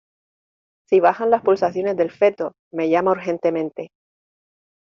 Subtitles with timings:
[0.89, 3.91] si bajan las pulsaciones del feto, me llama urgentemente.